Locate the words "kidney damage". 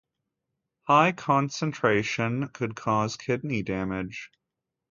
3.17-4.31